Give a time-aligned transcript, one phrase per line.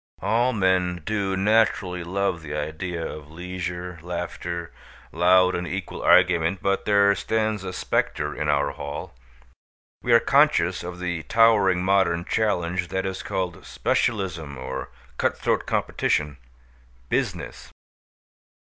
[0.23, 4.71] All men do naturally love the idea of leisure, laughter,
[5.11, 9.13] loud and equal argument; but there stands a specter in our hall.
[10.01, 15.67] We are conscious of the towering modern challenge that is called specialism or cut throat
[15.67, 16.37] competition
[17.09, 17.69] Business.